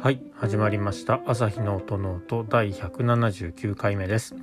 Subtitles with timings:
[0.00, 1.20] はい始まりました。
[1.26, 4.36] 朝日の音ノート第179回目です。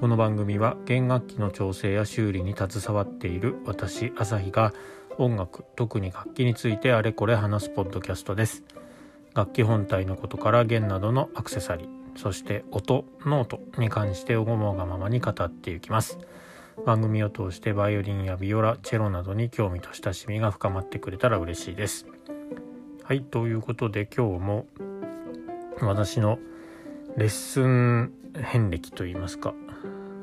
[0.00, 4.72] この番組は弦楽器の調整や修理に携わっている私朝日が
[5.18, 8.62] 音楽特に楽器についてあれこれ話すポッドキャストです。
[9.34, 16.18] 楽器本体のことから弦などのアクセサリーそして音ノートに関して思うがままに語っていきます。
[16.86, 22.06] 番組を通してバイオリンやビオラチェロなどに興味と親しみが深まってくれたら嬉しいです。
[23.04, 24.66] はいということで今日も
[25.80, 26.38] 私の
[27.16, 29.54] レッスン遍歴といいますか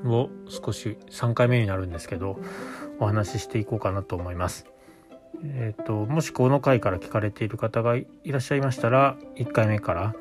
[0.06, 2.40] を少し3回目になるんですけど
[3.00, 4.66] お話ししていこうかなと思います。
[5.44, 10.16] えっ、ー、ともしこの回から聞かれている方がいらっしゃいましたら1回目から、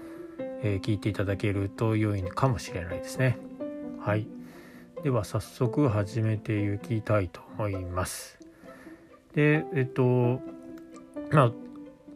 [0.63, 3.39] えー、聞いていただけると良いかもしれないですね。
[4.01, 4.27] はい。
[5.03, 8.39] では早速始めていきたいと思います。
[9.35, 10.43] でえっ、ー、と
[11.31, 11.53] まあ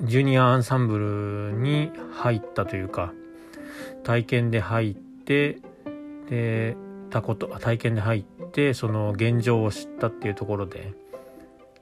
[0.03, 3.13] ジュニアアンサンブルに入ったというか
[4.03, 5.59] 体験で入って
[6.29, 6.77] で
[7.11, 10.93] たこと体験で入ってその現状を知ったっていうところで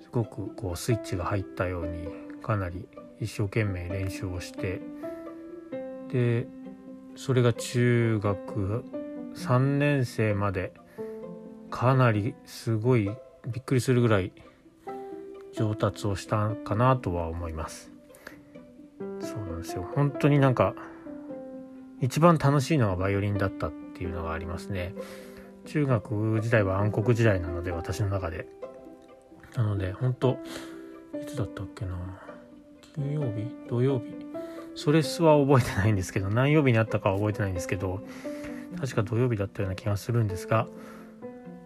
[0.03, 2.09] すごくこうスイッチが入ったように
[2.43, 2.87] かなり
[3.21, 4.81] 一生懸命練習をして
[6.11, 6.47] で
[7.17, 8.85] それが中学
[9.35, 10.73] 3年生まで
[11.71, 13.11] かなりすごい
[13.47, 14.33] びっくりするぐらい
[15.55, 17.92] 上達をしたかなとは思います。
[19.33, 19.89] そうなんですよ。
[19.95, 20.75] 本当になんか
[22.01, 24.95] 一番楽しいのはバイオリンだったっていうのがありますね。
[25.65, 28.47] 中学時代は暗黒時代なので私の中で。
[29.57, 30.39] なので本当
[31.23, 31.97] いつだったっけな。
[32.95, 33.47] 金曜日？
[33.69, 34.27] 土曜日？
[34.75, 38.01] それすは覚えてないんですけど何曜日にあったかは覚えてないんですけど
[38.81, 40.67] 確か土曜日だったような気がするんですが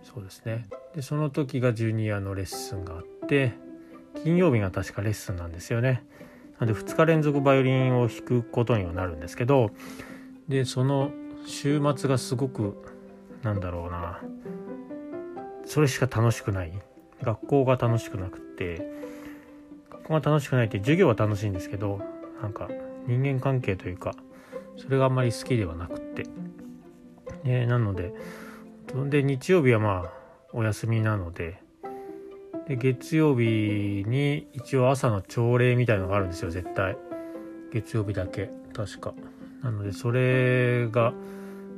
[0.02, 0.68] そうですね。
[0.94, 3.54] でその時がジュニアのレッスンがあって
[4.22, 6.04] 金曜日が確かレッスンなんですよね。
[6.58, 9.70] なんで2日連続バイオリンを弾くことにはなるんですけど
[10.48, 11.10] でその
[11.46, 12.76] 週末がすごく
[13.42, 14.20] なんだろうな
[15.64, 16.72] それしか楽しくない。
[17.22, 18.86] 学校が楽しくなくって
[19.90, 22.00] 学校が楽しくないって授業は楽しいんですけど
[22.42, 22.68] なんか
[23.06, 24.14] 人間関係というか
[24.76, 26.26] それがあんまり好きではなくって。
[27.44, 28.12] でなので
[29.08, 30.12] で日曜日はまあ
[30.52, 31.62] お休みなので
[32.68, 36.96] で月曜日に一応朝の朝礼みたいのがあるんですよ絶対。
[37.72, 39.14] 月曜日だけ確か。
[39.62, 41.12] なのでそれが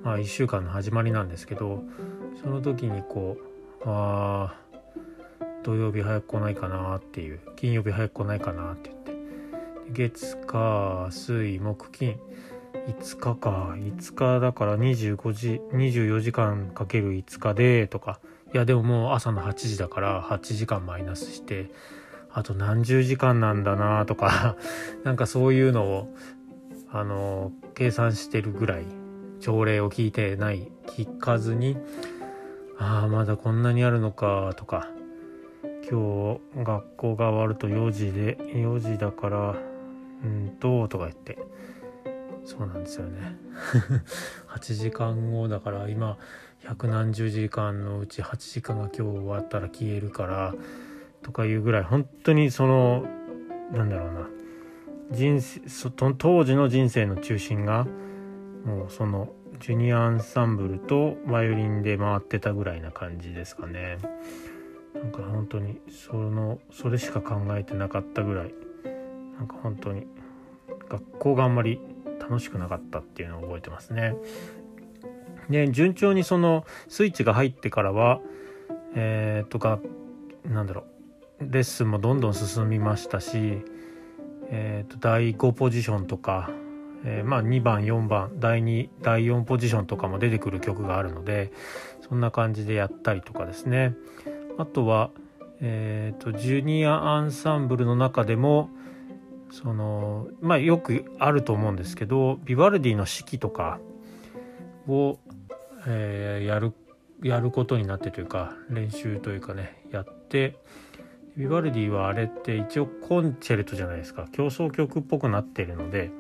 [0.03, 1.83] まあ1週間の始まりなんですけど
[2.43, 3.37] その時にこ
[3.81, 4.55] うあ
[5.63, 9.19] 土曜日早く来ないかなっていう金曜日早く来ないかなって言って。
[9.91, 12.19] 月火水木金。
[12.87, 13.75] 5日か。
[13.77, 18.21] 5日だから25時24時間かける5日でとか。
[18.55, 21.71] いやでももう朝の8時だから8時間マイナスして
[22.33, 24.57] あと何十時間なんだなとか
[25.05, 26.15] なんかそういうのを
[26.91, 28.85] あの計算してるぐらい
[29.41, 31.77] 朝礼を聞いてない聞かずに
[32.79, 34.89] ああまだこんなにあるのかとか
[35.91, 39.55] 今日学校が終わると4時で4時だから
[40.25, 41.39] うんととか言って
[42.45, 43.37] そうなんですよね。
[44.49, 46.17] 8時間後だから今
[46.65, 50.55] 百何十時間のうち8時間が今日終わったら消えるから
[51.23, 53.07] とかいうぐらい本当にその
[53.73, 54.29] なんだろうな。
[55.11, 55.63] 人生
[56.19, 57.87] 当時の人生の中心が
[58.65, 63.99] もうそのジュニアアンサンブルとバイオリンで回ってたぐらいな感じですかね。
[64.95, 68.55] なんか本当にそのそれしか考えてなかったぐらい
[69.39, 70.07] なんか本当に
[70.89, 71.81] 学校があんまり
[72.21, 74.15] 楽しくなかったっていうのを覚えてますね。
[75.51, 78.21] で順調にそのスイッチが入ってからは
[78.95, 79.79] えー、とか
[80.45, 80.85] なんだろ
[81.41, 83.63] うレッスンもどんどん進みましたし、
[84.51, 86.51] えー、と第5ポジションとか、
[87.05, 91.53] えー、まあ2番4番第2第4ポジションとかも出てくる曲があるので
[92.09, 93.95] そんな感じでやったりとかですね。
[94.57, 95.11] あとは、
[95.61, 98.71] えー、とジュニアアンサンブルの中でも
[99.53, 103.79] そのまあよくあると思うんですけどビバルディの式とか
[104.89, 105.19] を
[105.91, 106.75] えー、やる
[107.23, 110.57] やることになってというか練習というかねやって
[111.37, 116.11] ビバルディはあれって一応コンチェルトじゃないですか競争曲っぽくなってるので、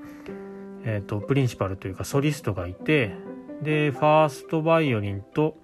[0.85, 3.15] えーと、プリンシパルというかソリストがいて
[3.63, 5.57] でファーストバイオリンと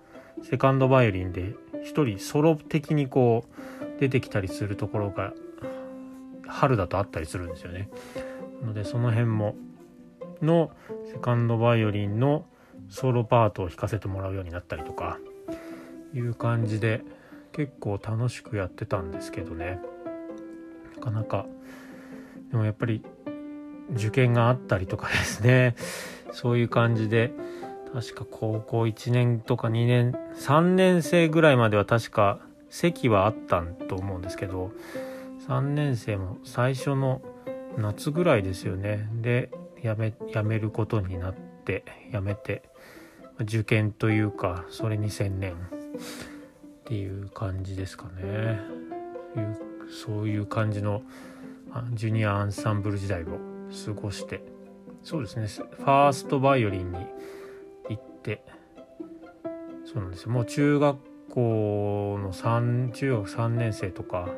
[0.42, 1.54] セカンドバイオリンで
[1.84, 5.32] 1人ソロ的にこう出てきたりするところが
[6.46, 7.88] 春だとあったりするんですよね。
[8.64, 9.54] のでその辺も
[10.42, 10.70] の
[11.10, 12.44] セカンドバイオリンの
[12.88, 15.18] ソロパートを弾かせてもらうようになったりとか
[16.14, 17.02] いう感じで
[17.52, 19.80] 結構楽しくやってたんですけどね。
[20.96, 21.46] なかなか
[22.50, 23.02] でもやっぱり
[23.92, 25.74] 受験があったりとかですね。
[26.32, 27.32] そういう感じで
[27.92, 34.72] 確か高校1年とか2年3年生ぐらいまでは確か席はあったんと思うんですけど
[35.46, 37.22] 3年生も最初の
[37.78, 39.08] 夏ぐらいですよね。
[39.20, 39.50] で
[39.80, 42.62] やめやめることになってやめて
[43.40, 45.54] 受験というかそれに専念。
[46.84, 48.60] っていう感じですかね。
[49.88, 51.02] そういう感じの
[51.94, 53.38] ジュニアアンサンブル時代を
[53.86, 54.42] 過ごして。
[55.02, 55.46] そうですね。
[55.46, 56.98] ファーストバイオリンに
[57.88, 58.42] 行って
[59.86, 60.30] そうなんですよ。
[60.30, 60.98] もう中学
[61.30, 64.28] 校の3中学3年生とか、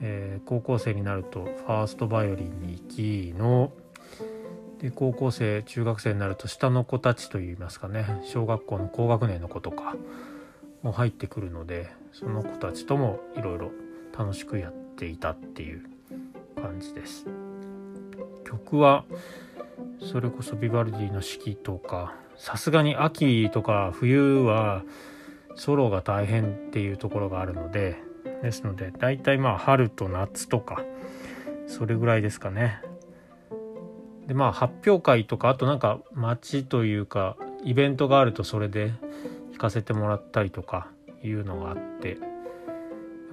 [0.00, 3.72] えー、高校生になるとファーストバイオリンに行きの
[4.82, 8.20] で高校生中学生になると下の子たちといいますかね。
[8.24, 9.94] 小学校の高学年の子とか
[10.82, 13.70] も入ってくるのでその子たちともいろいろ
[14.18, 15.84] 楽しくやっていたっていう
[16.60, 17.26] 感じです。
[18.44, 19.04] 曲は
[20.00, 24.82] それこそビバルディの四季とかさすがに秋とか冬は
[25.54, 28.02] ソロが大変っていうところがあるので
[28.42, 30.82] ですので大体まあ春と夏とか
[31.68, 32.82] それぐらいですかね。
[34.26, 38.92] でまあ発表会とかあとなんか街というかイベントがあるとそれで
[39.50, 40.88] 弾かせてもらったりとか
[41.22, 42.14] いうのがあってや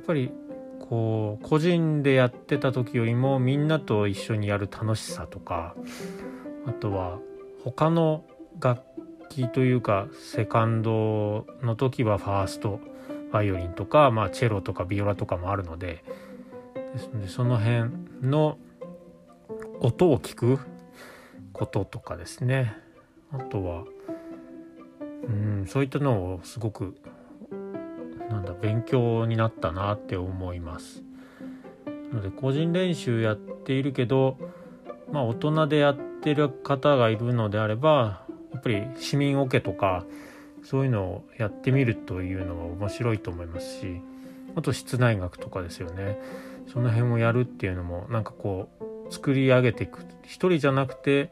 [0.02, 0.32] っぱり
[0.80, 5.76] こう個人でやってた時よりもみんなと一緒にやる楽しさとか
[6.66, 7.20] あとは
[7.64, 8.26] 他の
[8.60, 8.82] 楽
[9.30, 12.80] 器というかセカンドの時はファースト
[13.32, 16.04] バイオリンとか、まあ、チェロとかビオラとかもあるので
[16.94, 17.92] ですのでその辺
[18.24, 18.58] の
[19.80, 20.60] 音を聞く
[21.60, 22.74] こととかですね。
[23.32, 23.84] あとは
[25.02, 26.96] うんそういったのをすごく
[28.30, 31.04] なんだ勉強になったなって思います。
[32.14, 34.38] ので個人練習やっているけど
[35.12, 40.06] まあ大人でやってる方がいるのであればやっぱり市民オケとか
[40.64, 44.02] そういうのをやってみるというのは面白いと思いますし
[44.56, 46.20] あと室内楽とかですよね。
[46.72, 51.32] その辺をやるっていうのもなんかこう作り上げていく一人じゃなくて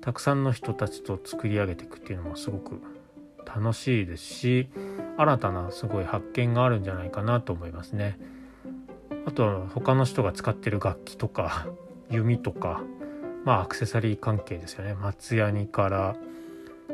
[0.00, 2.80] たくさんの人たちと作り上げていくっていうのもすごく
[3.44, 4.68] 楽しいですし
[5.16, 8.18] 新たなすごい発見があるんじゃないかなと思いますね。
[9.26, 11.66] あと他の人が使ってる楽器とか
[12.10, 12.82] 弓とか
[13.44, 16.16] まあアクセサリー関係ですよね松ヤニから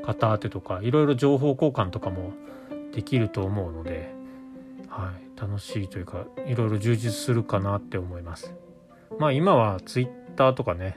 [0.05, 2.33] 片当てとかいろいろ情報交換とかも
[2.93, 4.13] できると思うので、
[4.89, 8.55] はい、楽しいというかいろいろ充実するかなって思います。
[9.19, 10.97] まあ今は Twitter とかね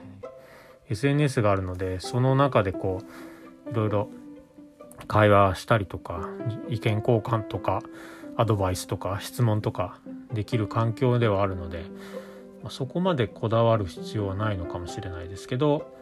[0.90, 3.00] SNS があるのでその中でこ
[3.66, 4.08] ういろいろ
[5.06, 6.28] 会話したりとか
[6.68, 7.80] 意見交換とか
[8.36, 9.98] アドバイスとか質問とか
[10.32, 11.84] できる環境ではあるので、
[12.62, 15.94] まあ、そこまでこだわる必要はないのかもしれないですけど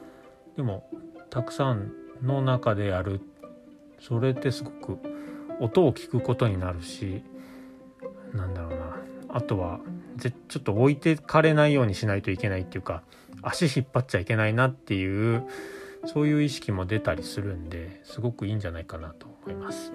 [0.56, 0.88] でも
[1.30, 1.92] たくさん
[2.22, 3.20] の中でやる。
[4.00, 4.98] それってすごく
[5.60, 7.22] 音を聞くことになるし
[8.32, 8.89] なんだろうな。
[9.32, 9.80] あとは
[10.48, 13.02] ちょっと置いてかれないようにしないといけないっていうか
[13.42, 15.44] 足引っ張っちゃいけないなっていう
[16.06, 19.92] そういう意識も出たりするんですごくいいんじゃないかなと思います。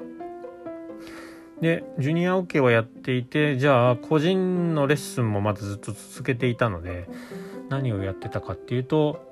[1.61, 7.07] でジュニアオ、ケはやっていてじゃあ個人のレッスンもまずずっと続けていたので
[7.69, 9.23] 何をやってたかっていうと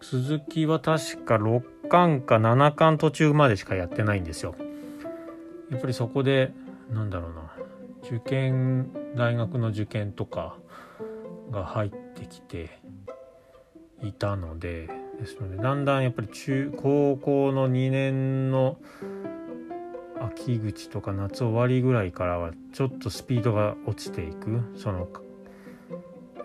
[0.00, 4.54] 鈴木は確か6巻か7巻途中までしかやってないんですよ。
[5.70, 6.52] やっぱりそこで
[6.92, 7.52] なんだろうな
[8.04, 10.56] 受験大学の受験とか
[11.50, 12.78] が入ってきて
[14.02, 18.76] いたのでですのでだんだんやっぱり中高校の2年の
[20.20, 25.08] 秋口とか夏終わりぐらいからはちょっとスピードが落ちていくその、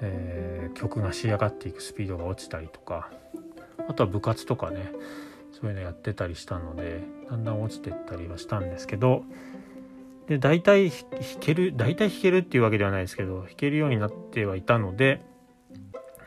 [0.01, 3.10] えー、曲が仕上がっていくスピードが落ちたりとか
[3.88, 4.92] あとは部活とかね
[5.51, 9.24] そういうのやってたりしたのでだんだん落ちてったりはしたんですけど
[10.29, 11.01] で大体弾
[11.39, 15.21] ける大体弾けるっていうわけではないですけど弾けるようになってはいたので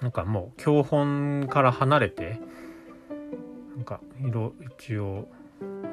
[0.00, 2.40] なんかもう教本から離れて
[3.76, 5.28] なんか色一応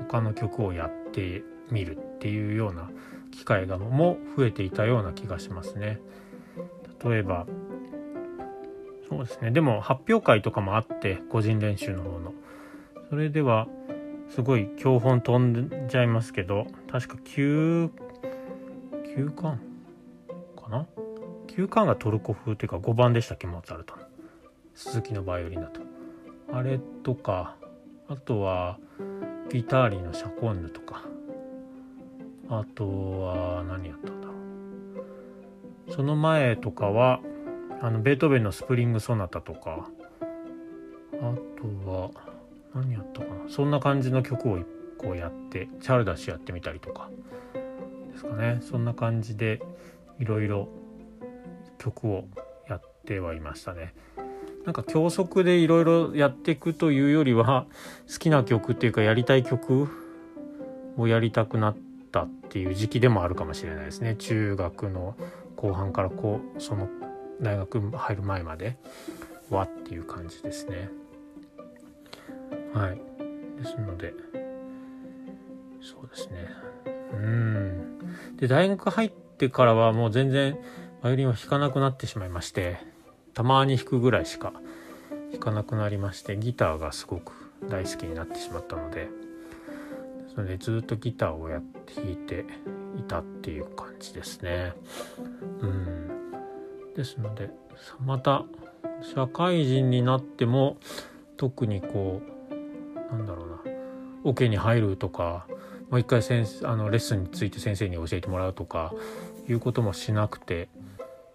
[0.08, 2.90] 他の曲をやってみるっていうような
[3.32, 6.00] 機会がも増えていたような気がしますね。
[7.06, 7.46] 例えば
[9.08, 12.34] そうですねでも発表会とかもあって個人練習の方の
[13.10, 13.68] それでは
[14.32, 17.90] すごい教本飛んじゃいますけど確か9
[19.16, 19.60] 9巻
[20.56, 20.88] かな
[21.48, 23.48] ？9巻がトルコ風っていうか5番でしたっけ？
[23.48, 24.04] モーツァルトの。
[24.76, 25.82] 鈴木のバイオリンだと。
[26.52, 27.56] あれとか
[28.08, 28.80] あとは
[29.52, 31.04] ギターリーのシャコンヌとか。
[32.50, 32.88] あと
[33.22, 35.94] は何やったんだろう。
[35.94, 37.20] その前とかは
[37.82, 39.88] あのベートーベンのスプリングソナタとか。
[41.22, 41.34] あ
[41.84, 42.10] とは
[42.74, 43.50] 何やったかな？
[43.50, 44.66] そんな感じの曲をいっ
[45.00, 47.10] 1個やってチャルダシやってみたりとか。
[48.12, 48.60] ですかね。
[48.62, 49.62] そんな感じで
[50.20, 50.68] いろいろ
[51.78, 52.26] 曲を
[52.68, 53.94] やってはいましたね。
[54.66, 57.66] なんか教則でいろいろやっていくというよりは
[58.12, 59.88] 好きな曲っていうかやりたい曲
[60.98, 61.78] をやりたくなっ
[62.12, 64.16] たっていう時期でもあるかもしれないですね。
[64.16, 65.16] 中学の
[65.56, 66.90] 後半からこうその
[67.42, 68.78] 大学入る前まで
[69.50, 70.90] はっていう感じですね。
[72.74, 73.02] はい。
[73.60, 74.14] ですので
[75.82, 76.48] そうですね。
[77.14, 78.00] うん。
[78.38, 80.58] で大学入ってからはもう全然
[81.02, 82.78] バイオリンは弾かなくなってしまいまして
[83.34, 84.54] たまに弾くぐらいしか
[85.32, 87.34] 弾かなくなりましてギターがすごく
[87.70, 89.10] 大好きになってしまったので
[90.34, 92.46] それでずっとギターをやって弾いて
[92.98, 94.74] いたっていう感じですね。
[95.62, 96.10] うん。
[96.96, 97.50] ですので
[98.06, 98.46] また
[99.02, 100.78] 社会人になっても
[101.38, 102.22] 特にこ
[102.52, 103.79] うなんだろうな。
[104.30, 105.46] オ、ケに入るとか
[105.90, 108.94] もう一回先あのレッスンについて先生に教えてもらうとか
[109.48, 110.70] いうこともしなくて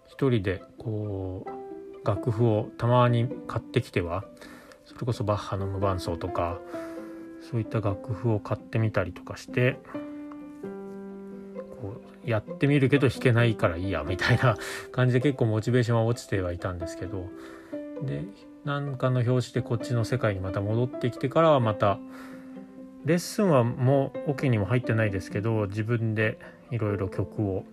[0.07, 4.23] 一人でこう楽譜をたまに買ってきては
[4.85, 6.59] それこそバッハの無伴奏とか
[7.49, 9.77] そういった楽譜を買ってみたりとかして
[11.81, 14.57] こうやってみるけど弾けないからいいやみたいな
[14.91, 17.25] 感じで結構モチベーションは落ちてはいたんですけど
[18.03, 18.23] で
[18.63, 21.99] 何かの表紙でこっちの世界にまた戻ってきてからはまた
[23.05, 26.39] レッスンはもうオ、ケにも入ってないですけど自分で
[26.71, 27.63] いろいろ曲を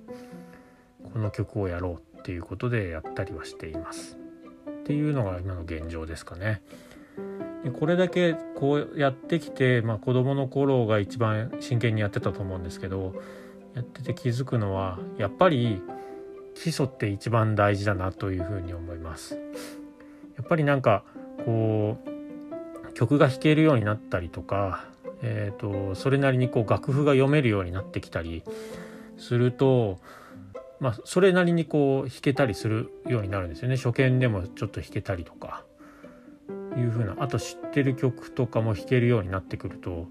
[1.13, 4.19] この曲をやろうっていうことでやったりはしています
[4.69, 6.63] っていうのが今の現状ですかね。
[7.65, 13.15] でこれだけこうやってきて、まあ、子どもの頃が一番真剣にやってたと思うんですけど
[13.75, 15.81] やってて気づくのはやっぱり
[16.55, 19.35] 基礎って一番大事だなというふうに思います。
[20.37, 21.05] やっぱりなんか
[21.47, 24.85] こう曲が弾けるようになったりとか、
[25.23, 28.43] えーと、それなりにこう楽譜が読めるようになってきたり
[29.17, 29.99] すると、
[30.81, 33.77] まあ、それなりにこう弾けたりするようになるんですよね。
[33.77, 35.65] 初見でもちょっと弾けたりとか
[36.77, 37.17] いう風な。
[37.21, 40.09] あと知ってる曲とかも弾けるようになってくると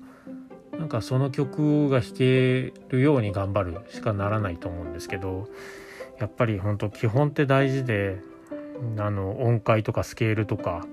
[0.77, 5.47] なんかその曲が弾けるように頑張るしかならないと思うんですけど
[6.19, 8.19] やっぱり本当基本って大事で
[8.97, 10.85] あの音階とかスケールとか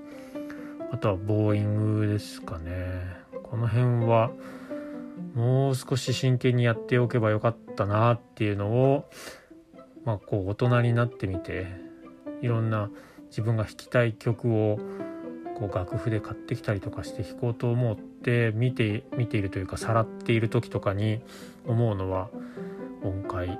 [0.91, 3.18] あとはボーイングですかね。
[3.49, 4.31] この辺は
[5.33, 9.09] もう少し真剣にやっておけばよかったなっていうのを
[10.05, 11.67] まあこう大人になってみて
[12.41, 12.89] いろんな
[13.29, 14.79] 自分が弾きたい曲を
[15.57, 21.21] こう楽譜で買ってきたりとかして弾こうと思って見て見ているというかさらっている時とかに
[21.67, 22.29] 思うのは
[23.03, 23.59] 音階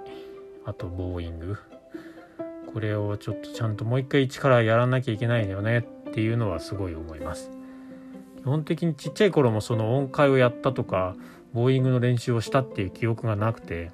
[0.65, 1.57] あとボーイング
[2.73, 7.58] これをちょっとちゃんともう一回一からやらなきゃいけないんだよねっていうのはすごい思います。
[8.41, 11.15] 基本的にちっちゃい頃もその音階をやったとか
[11.53, 13.91] ボーイングの練習をしたっていう記憶がなくて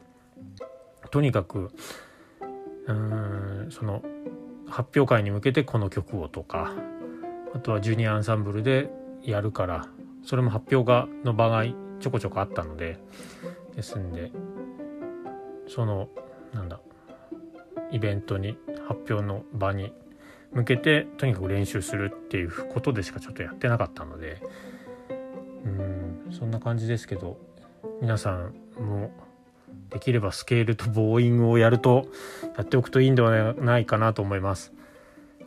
[1.11, 1.71] とにかく
[2.87, 4.03] うーんその
[4.67, 6.73] 発表会に向けてこの曲をとか
[7.53, 8.89] あとはジュニアアンサンブルで
[9.23, 9.87] やるから
[10.23, 11.63] それも発表がの場が
[11.99, 12.99] ちょこちょこあったので
[13.75, 14.31] ですんで
[15.67, 16.09] その
[16.53, 16.79] なんだ
[17.91, 19.93] イベントに発表の場に
[20.55, 24.41] 向けてとにかく練習するっていうことでしかちょっとやってなかったので
[25.65, 27.37] うんそんな感じですけど
[28.01, 29.11] 皆さんも
[29.89, 32.07] できればスケールとボーイングをやると
[32.57, 34.73] やっておくといいんではないかなと思います。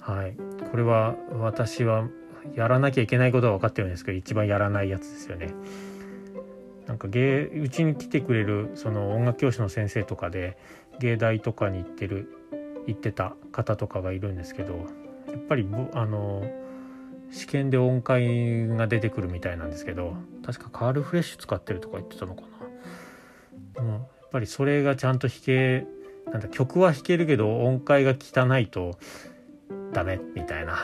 [0.01, 0.37] はい、
[0.71, 2.09] これは私は
[2.55, 5.49] やらなきゃいけないことは分かってるんですけど一番やらないやつですよね。
[6.87, 10.57] なんか芸うちに来てくれるその音楽教師の先生とかで
[11.01, 12.38] 芸大とかに行ってる
[12.89, 16.43] 行ってた方とかがいるんですけどやっぱりあの
[17.31, 20.15] 試験で音階が出てくるみたいなんですけど
[20.45, 22.49] 確かカールフレッシュ使ってるとか言ってたのかな。
[23.75, 24.03] でもやっ
[24.33, 25.87] ぱりそれがちゃんと弾け
[26.31, 28.99] なんだ曲は弾けるけど音階が汚いと
[29.93, 30.79] ダメみたいな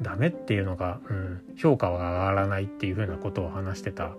[0.00, 4.14] ダメっていうのが、うん、評価は上がらないっていうふうなことを話してた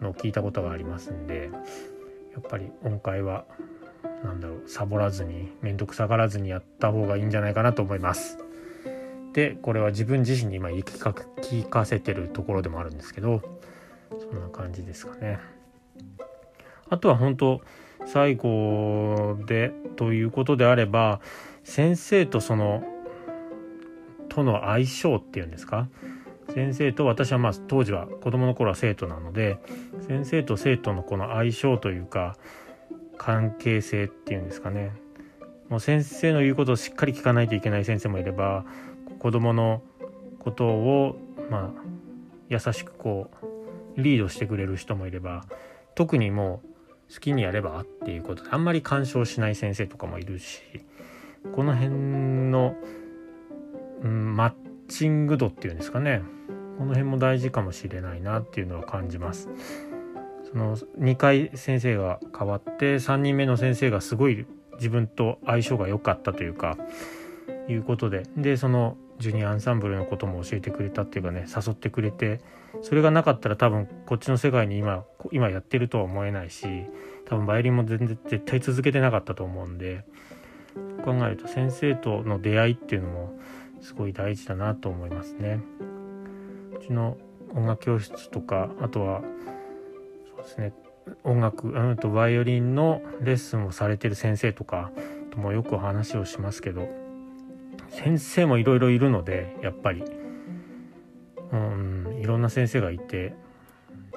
[0.00, 1.50] のを聞いたことがありますんで
[2.32, 3.44] やっぱり音階は
[4.24, 8.38] なんだろうサボらずに面倒くさがらずにやった方がいいんじゃないかなと思います。
[9.32, 13.40] でこれは自分自身に今言い聞かせてるところでもあるんですけど
[14.18, 15.38] そんな感じですかね。
[16.88, 17.60] あとは本当
[18.06, 21.20] 最後でということであれば
[21.62, 22.82] 先生とその
[24.28, 25.88] との相性っていうんですか？
[26.52, 29.58] 先生と私はまあ当時は子供の頃は生徒なので
[30.08, 32.36] 先生と生徒のこの相性というか
[33.20, 34.92] 関係性っていうんですかね
[35.68, 38.64] もう先生の言うことをしっかり聞かないといけない先生もいれば
[39.18, 39.82] 子供の
[40.38, 41.18] ことを
[41.50, 41.82] まあ
[42.48, 43.30] 優しくこ
[43.96, 45.44] うリードしてくれる人もいれば
[45.94, 46.62] 特にも
[47.10, 50.62] う好きにやればっていうことであんまり干渉しない先生とかもいるし
[51.54, 51.90] この辺
[52.50, 52.74] の、
[54.02, 54.52] うん、マッ
[54.88, 56.22] チング度っていうんですかね
[56.78, 59.50] この辺も大事かもしれないなっていうのは感じます。
[60.52, 66.76] その2回先生が変わって3人目の先生がすごい自分と相性が良かったというか
[67.68, 72.40] いうことででそのジュニアアンサンブルのことも教えてくれたっていうかね誘ってくれて
[72.82, 76.66] それがなかったら多分こっちの世界に今今やってるとは思えないし
[77.26, 80.04] 多分バイオリンも全然絶対続けてなかったと思うんで
[81.04, 83.38] 考えると先生との出会いっていうのも
[83.80, 85.60] すごい大事だなと思いますね。
[86.76, 87.16] うちの
[87.54, 89.22] 音楽教室とかあとは
[90.42, 90.72] ですね。
[91.24, 94.92] 音楽うんとバイオリンのレッスンをされてる先生とか
[95.30, 96.88] ともよく話をしますけど
[97.88, 100.04] 先生もいろいろいるのでやっぱり。
[101.52, 103.34] うんいろんな先生がいて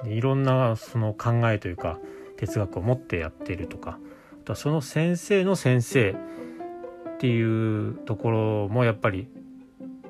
[0.04, 1.98] いろんなその考えというか
[2.36, 3.98] 哲学を持ってやってるとか
[4.42, 9.26] あとはその先生の先生っていうところもやっぱり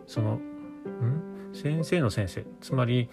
[0.06, 1.50] そのん？
[1.54, 2.44] 先生の先生。
[2.60, 3.08] つまり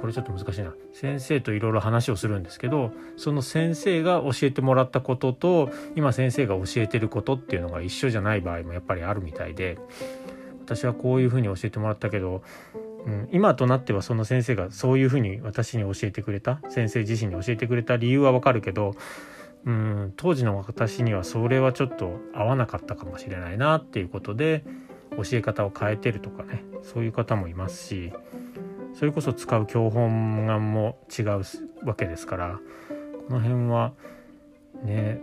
[0.00, 0.72] これちょっと難しいな。
[0.92, 9.78] 先生といろいろ話をするんですけどその先生が教えてもらったことと今先生が教えてることっていうのが一緒じゃない場合もやっぱりあるみたいで
[10.60, 12.42] 私はこういうふうに教えてもらったけど、
[13.06, 18.94] うん、今となってはその先生がそういうふうに私に教えてくれた先生自身に教えてくれた理由はわかるけど
[19.64, 24.64] うん当時の私にはそれはちょっと合わなかったかもしれないなっていうことで
[25.16, 28.12] 教え方を変えてるとかねそういう方もいますし
[28.98, 31.42] それこそ使う教本がも違う
[31.84, 32.58] わけですから
[33.28, 33.92] この辺は
[34.82, 35.20] ね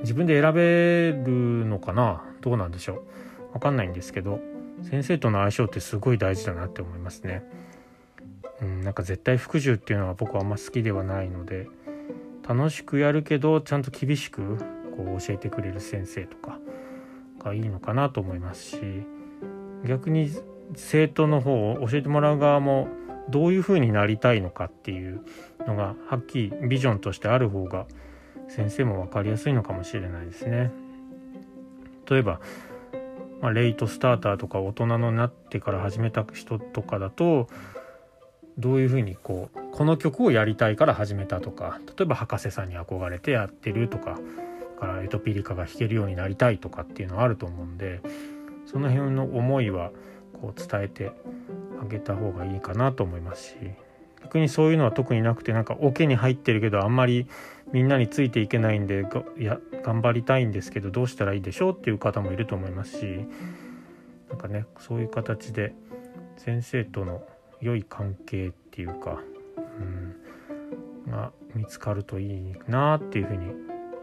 [0.00, 2.24] 自分で選べるのかな？
[2.40, 3.04] どうなんでしょ
[3.50, 3.52] う？
[3.52, 4.40] 分かんないんですけど
[4.82, 7.42] 先生との相性ってすごい大事だなって思いますね。
[8.62, 11.68] うん、なんか絶対服従っていうのは僕はあんま好きではないので
[12.48, 14.56] 楽しくやるけどちゃんと厳しく
[14.96, 16.58] こう教えてくれる先生とか
[17.44, 18.80] がいいのかなと思いますし
[19.86, 20.30] 逆に
[20.76, 22.88] 生徒の方を教えてもらう側も
[23.30, 25.20] どういうふうになりたいのかっていう
[25.66, 27.86] のがはっきりビジョンとしてある方が
[28.48, 30.70] 先生も分かりやすいのかもしれないですね。
[32.08, 32.40] 例えば、
[33.42, 37.48] まあ、レイトスターターとか大人になってから始めた人とかだと
[38.58, 44.18] どういうふうにこうこの曲をやりたいから始めたとか例えば博士さんに憧れてやってるとか
[44.80, 48.00] からエトピリカが弾けるようになりたいとかっていうのはあると思うんで
[48.66, 49.90] その辺の思いは
[50.40, 51.12] こう伝えて
[51.80, 53.56] あげた方がいいかなと思いますし
[54.22, 57.26] 逆にそういうのは特になくてなんかオケに入ってるけどあんまり
[57.72, 59.06] みんなについていけないんで
[59.38, 63.24] いや頑張りたいんですけどどうしたらいいでしょうっていう方もいると思いますし
[64.28, 65.72] なんかねそういう形で
[66.36, 67.22] 先生との
[67.60, 69.20] 良い関係っていうか、
[71.06, 73.46] うん、が見つかるといいなっていうふうに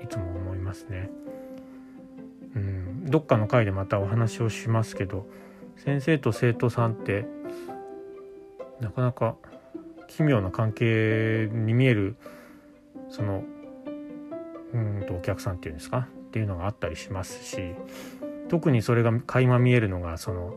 [0.03, 1.09] いつも思いますね。
[2.55, 5.27] うん、どっかの回でまたお話をしますけど
[5.77, 7.25] 先生と生徒さんって
[8.79, 9.35] なかなか
[10.07, 12.15] 奇妙な関係に見える
[13.09, 13.43] その
[14.73, 15.99] うんとお客さんっていうんですか？
[15.99, 17.75] っていうのがあったりしますし
[18.49, 20.53] 特にそれが垣間見えるのがその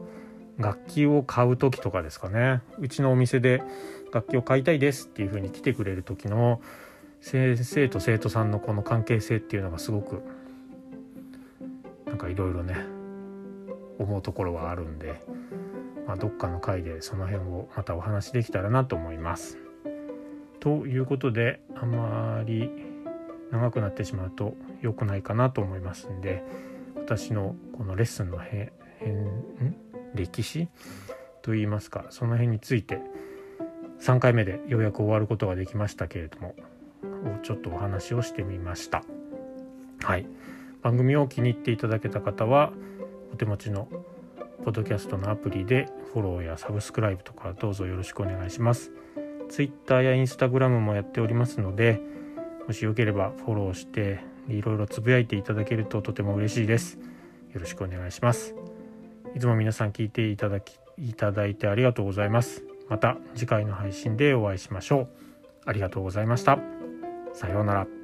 [0.56, 2.62] 楽器を買う時とかですかね。
[2.78, 3.62] うちのお店で
[4.12, 6.60] 楽器を買いたいですっていう風に来てくれる時の
[7.20, 10.22] 先生と生徒さんのこの関係性っていうのがすごく
[12.06, 12.74] なんかいろいろね
[13.98, 15.20] 思うところはあるんで、
[16.06, 19.58] まあ、どっかの回でその辺をまたお話できたらなと思います。
[20.60, 22.70] ということであまり
[23.50, 26.44] 長くなってしまうと良くないかなと思いますんで
[26.96, 28.72] 私のこのレッスンのへ
[29.06, 29.76] ん？
[30.14, 30.68] 歴史？
[31.42, 33.00] といいますかその辺について
[34.00, 36.54] 3回目でようやく終わることができましたけれども
[37.42, 39.02] ちょっとお話をしてみました。
[40.02, 40.26] はい
[40.82, 42.72] 番組を気に入っていただけた方は
[43.38, 43.88] 手持ちの
[44.64, 48.90] ポッドキャストのアプリでフォローやサブスクライブとかどうぞよろしくお願いします。
[49.48, 52.00] Twitter や Instagram もやっておりますので
[52.66, 56.98] もしよければフォローしていろいろつぶやいていただけるととても嬉しいです。
[57.54, 58.54] よろしくお願いします。
[59.34, 62.64] いつも皆さん聞いていただきいただいてありがとうございます。
[62.88, 65.08] また次回の配信でお会いしましょう。
[65.64, 66.58] ありがとうございました。
[67.32, 67.97] さようなら。